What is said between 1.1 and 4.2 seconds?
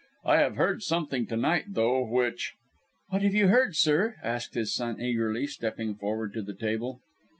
to night, though, which" "What have you heard, sir?"